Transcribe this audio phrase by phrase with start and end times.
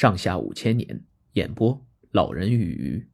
[0.00, 1.78] 上下五千年，演播
[2.10, 3.06] 老人与鱼。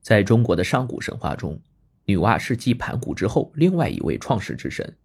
[0.00, 1.62] 在中国的上古神话中，
[2.04, 4.96] 女娲是继盘古之后另外一位创世之神，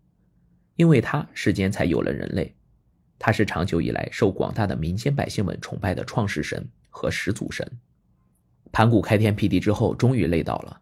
[0.75, 2.55] 因为她世间才有了人类。
[3.20, 7.71] 她是长久以来受广大的民间百姓们崇拜的创世神和始祖神。
[8.71, 10.81] 盘古开天辟地之后，终于累倒了，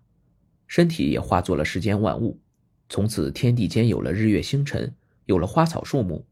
[0.67, 2.39] 身体也化作了世间万物，
[2.87, 4.95] 从此天地间有了日月星辰，
[5.25, 6.25] 有了花草树木。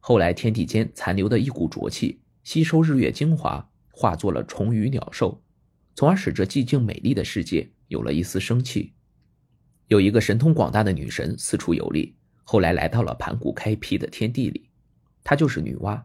[0.00, 2.19] 后来天地间残留的一股浊气。
[2.42, 5.42] 吸收日月精华，化作了虫鱼鸟兽，
[5.94, 8.94] 从而使这寂静美丽的世界有了一丝生气。
[9.88, 14.70] 有一个神通广大的女神四处游历，后来来到了盘古开辟的天地里，
[15.22, 16.02] 她就是女娲。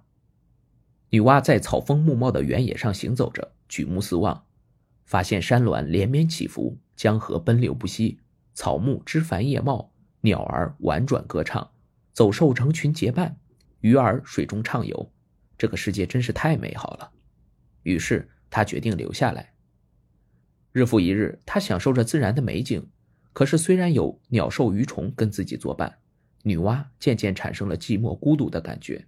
[1.11, 4.45] 女娲在草丰木茂的原野上行走着，举目四望，
[5.05, 8.19] 发现山峦连绵起伏，江河奔流不息，
[8.53, 11.71] 草木枝繁叶茂，鸟儿婉转歌唱，
[12.11, 13.37] 走兽成群结伴，
[13.79, 15.11] 鱼儿水中畅游。
[15.57, 17.11] 这个世界真是太美好了，
[17.83, 19.53] 于是他决定留下来。
[20.71, 22.89] 日复一日，他享受着自然的美景。
[23.31, 25.97] 可是，虽然有鸟兽鱼虫跟自己作伴，
[26.43, 29.07] 女娲渐渐产生了寂寞孤独的感觉。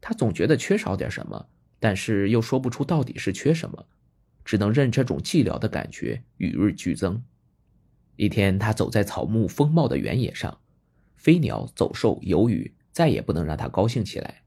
[0.00, 1.48] 她总觉得缺少点什么，
[1.80, 3.86] 但是又说不出到底是缺什么，
[4.44, 7.22] 只能任这种寂寥的感觉与日俱增。
[8.14, 10.60] 一天，他走在草木丰茂的原野上，
[11.16, 14.42] 飞鸟走兽游鱼再也不能让他高兴起来。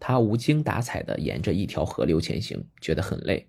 [0.00, 3.48] 他无精打采地沿着一条河流前行，觉得很累，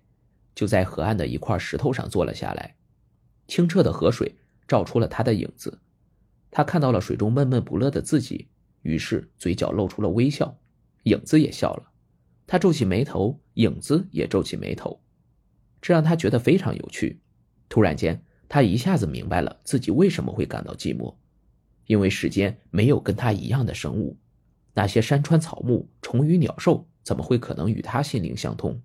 [0.54, 2.74] 就在河岸的一块石头上坐了下来。
[3.46, 4.34] 清澈的河水
[4.66, 5.80] 照出了他的影子，
[6.50, 8.48] 他看到了水中闷闷不乐的自己，
[8.82, 10.58] 于是嘴角露出了微笑，
[11.04, 11.90] 影子也笑了。
[12.46, 15.00] 他皱起眉头，影子也皱起眉头，
[15.80, 17.20] 这让他觉得非常有趣。
[17.68, 21.14] 突然间，他一下子明白了自己为什么会感到寂寞，
[21.86, 24.16] 因为世间没有跟他一样的生物。
[24.80, 28.80] 那些山川草木、虫鱼鸟兽怎么会可能与他心灵相通？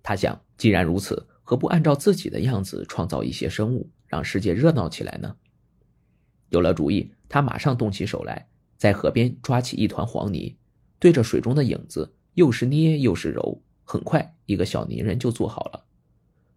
[0.00, 5.34] 他想，既然如此，何不按照自己的样子创造一些生物，让世界热闹起来呢？
[6.50, 10.56] 有了主意，他马上动起手来，在河边抓起一团黄泥，
[11.00, 15.84] 对着水中的影子，又是捏又是揉，很快一个小泥人就做好了。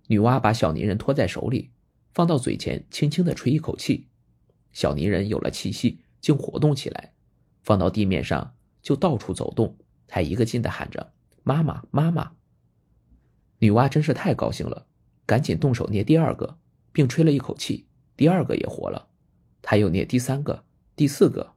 [0.06, 1.72] 女娲把小泥人托在手里，
[2.13, 4.06] 放到嘴前，轻轻地吹一口气，
[4.72, 7.12] 小泥人有了气息，竟活动起来。
[7.63, 9.75] 放到地面上就到处走动，
[10.09, 11.13] 还一个劲的喊着
[11.44, 12.34] “妈妈，妈妈”。
[13.59, 14.85] 女娲真是太高兴了，
[15.25, 16.57] 赶紧动手捏第二个，
[16.91, 19.07] 并吹了一口气，第二个也活了。
[19.62, 20.66] 她又捏第三个、
[20.96, 21.53] 第四个，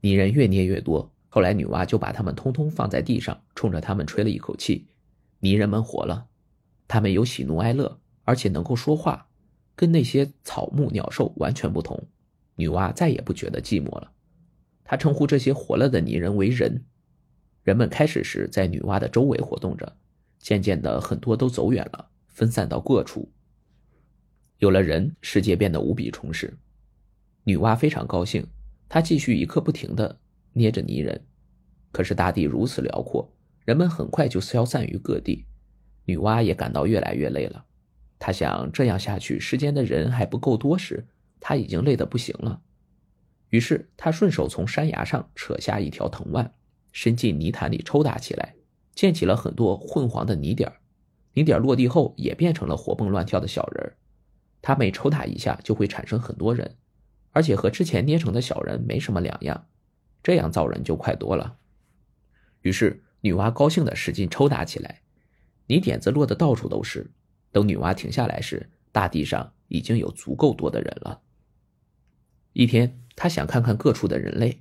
[0.00, 1.12] 泥人越捏越多。
[1.28, 4.86] 后来女娲就把他们通通放在地上，冲着他们吹了一口气，
[5.40, 6.28] 泥人们活了。
[6.86, 9.26] 他们有喜怒哀乐，而且能够说话，
[9.74, 12.06] 跟那些草木鸟兽完全不同。
[12.54, 14.12] 女娲再也不觉得寂寞了。
[14.84, 16.84] 他称呼这些活了的泥人为人，
[17.62, 19.96] 人们开始时在女娲的周围活动着，
[20.38, 23.32] 渐渐的很多都走远了，分散到各处。
[24.58, 26.56] 有了人，世界变得无比充实。
[27.42, 28.46] 女娲非常高兴，
[28.88, 30.18] 她继续一刻不停的
[30.52, 31.20] 捏着泥人。
[31.90, 33.32] 可是大地如此辽阔，
[33.64, 35.46] 人们很快就消散于各地，
[36.04, 37.64] 女娲也感到越来越累了。
[38.18, 41.06] 她想这样下去，世间的人还不够多时，
[41.40, 42.60] 她已经累得不行了。
[43.54, 46.50] 于是他顺手从山崖上扯下一条藤蔓，
[46.90, 48.56] 伸进泥潭里抽打起来，
[48.96, 50.72] 溅起了很多混黄的泥点
[51.34, 53.92] 泥点落地后也变成了活蹦乱跳的小人
[54.60, 56.74] 他每抽打一下就会产生很多人，
[57.30, 59.68] 而且和之前捏成的小人没什么两样，
[60.20, 61.56] 这样造人就快多了。
[62.62, 65.02] 于是女娲高兴地使劲抽打起来，
[65.68, 67.08] 泥点子落得到处都是。
[67.52, 71.20] 等女娲停下来时，大地上已经有足够多的人了。
[72.54, 72.98] 一天。
[73.16, 74.60] 他想看看各处的人类，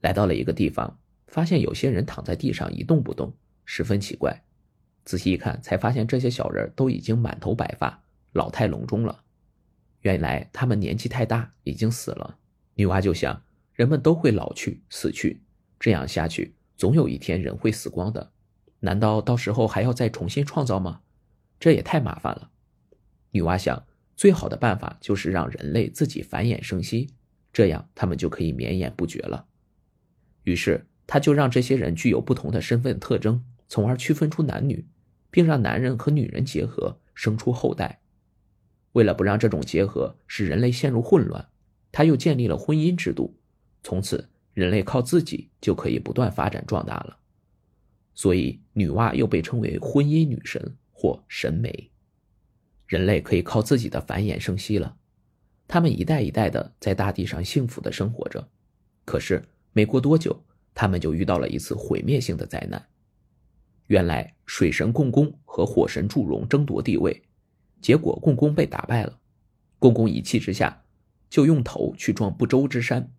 [0.00, 0.98] 来到了一个地方，
[1.28, 3.32] 发现有些人躺在地上一动不动，
[3.64, 4.42] 十分奇怪。
[5.04, 9.22] 仔细一看，才发现这些小人都已经满头白发，老态龙钟了。
[10.00, 12.38] 原来他们年纪太大，已经死了。
[12.74, 15.44] 女娲就想，人们都会老去、死去，
[15.78, 18.32] 这样下去，总有一天人会死光的。
[18.80, 21.02] 难道到时候还要再重新创造吗？
[21.60, 22.50] 这也太麻烦了。
[23.30, 23.86] 女娲想，
[24.16, 27.14] 最好的办法就是让人类自己繁衍生息。
[27.52, 29.46] 这样，他们就可以绵延不绝了。
[30.44, 34.86] 于是，他就让这些人具有不同的身份特征，从而区分出男女，
[35.30, 38.00] 并让男人和女人结合，生出后代。
[38.92, 41.48] 为了不让这种结合使人类陷入混乱，
[41.90, 43.38] 他又建立了婚姻制度。
[43.82, 47.18] 从此，人类靠自己就可以不断发展壮大了。
[48.14, 51.90] 所以，女娲又被称为婚姻女神或神媒。
[52.86, 54.96] 人类可以靠自己的繁衍生息了。
[55.72, 58.46] 他们一代一代的在大地上幸福的生活着，
[59.06, 59.42] 可是
[59.72, 62.90] 没过多久，他们就遇到了一次毁灭性的灾难。
[63.86, 67.22] 原来水神共工和火神祝融争夺地位，
[67.80, 69.18] 结果共工被打败了。
[69.78, 70.84] 共工一气之下，
[71.30, 73.10] 就用头去撞不周之山，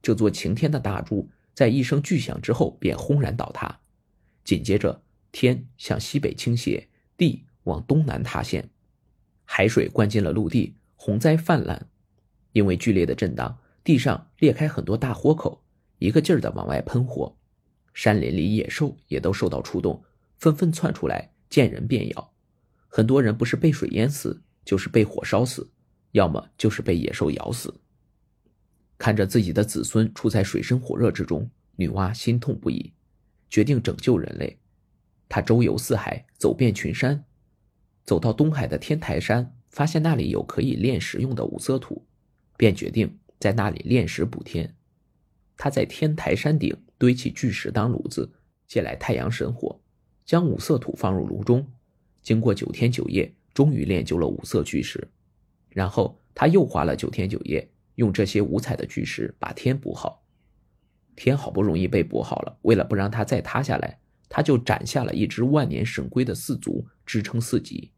[0.00, 3.80] 这座擎天的大柱在一声巨响之后便轰然倒塌。
[4.44, 8.70] 紧接着，天向西北倾斜，地往东南塌陷，
[9.44, 11.88] 海水灌进了陆地，洪灾泛滥。
[12.52, 15.60] 因为剧烈的震荡，地上裂开很多大豁口，
[15.98, 17.36] 一个劲儿的往外喷火。
[17.92, 20.00] 山林里野兽也都受到触动，
[20.38, 22.32] 纷纷窜出来，见人便咬。
[22.86, 25.68] 很多人不是被水淹死，就是被火烧死，
[26.12, 27.74] 要么就是被野兽咬死。
[28.96, 32.92] 看着自己的子孙处在水深火热之中，女娲心痛不已，
[33.50, 34.56] 决定拯救人类。
[35.28, 37.24] 她周游四海，走遍群山，
[38.04, 42.04] 走到东海的天台山，发现那里有可以炼石用的五色土，
[42.56, 44.76] 便决定在那里炼石补天。
[45.56, 48.30] 他在天台山顶堆起巨石当炉子，
[48.66, 49.80] 借来太阳神火，
[50.24, 51.66] 将五色土放入炉中，
[52.22, 55.08] 经过九天九夜，终于炼就了五色巨石。
[55.70, 60.22] 然后他又花了九天九夜，用这些五彩的巨石把天补好。
[61.16, 63.98] 天好不容易被补好了，为了不让它再塌下来，
[64.28, 67.90] 他就斩下了一只万年神龟的四足，支撑四极。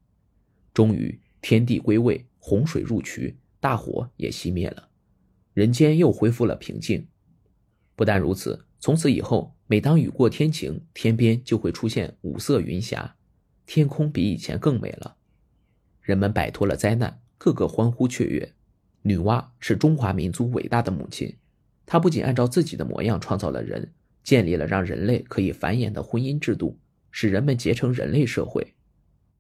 [0.73, 4.89] 终于天地归位，洪水入渠，大火也熄灭了，
[5.53, 7.07] 人间又恢复了平静。
[7.95, 13.17] 不但如此，从此以后，每当雨过天晴，天边就会出现五色云霞，
[13.67, 15.17] 天空比以前更美了。
[16.01, 18.55] 人们摆脱了灾难，个个欢呼雀跃。
[19.03, 21.37] 女娲是中华民族伟大的母亲，
[21.85, 23.93] 她不仅按照自己的模样创造了人，
[24.23, 26.79] 建立了让人类可以繁衍的婚姻制度，
[27.11, 28.73] 使人们结成人类社会。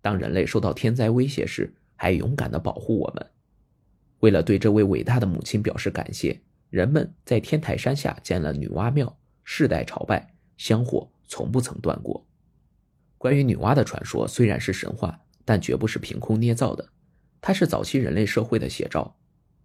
[0.02, 3.26] 当人类受到天灾威胁时，还勇敢地保护我们。
[4.20, 6.40] 为了对这位伟大的母亲表示感谢。
[6.70, 12.26] 人们在天台山下建了女娲庙，世代朝拜，香火从不曾断过。
[13.16, 16.88] 关于女娲的传说虽然是神话，但绝不是凭空捏造的，
[17.40, 19.16] 它是早期人类社会的写照。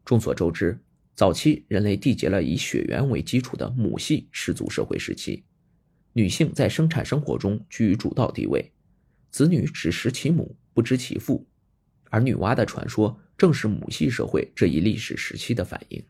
[0.06, 0.80] 众所周知，
[1.16, 5.44] 早期人类缔结了以血缘为基础的母系氏族社会时期，
[6.14, 8.72] 女性在生产生活中居于主导地位，
[9.32, 11.48] 子女只识其母，不知其父。
[12.10, 16.04] 而女娲的传说正是母系社会这一历史时期的反应。